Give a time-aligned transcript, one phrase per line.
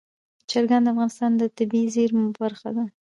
[0.49, 2.85] چرګان د افغانستان د طبیعي زیرمو برخه ده.